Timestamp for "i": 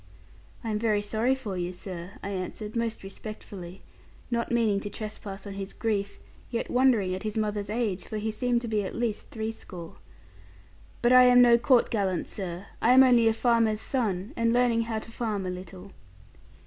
0.63-0.71, 2.23-2.29, 11.13-11.25, 12.81-12.93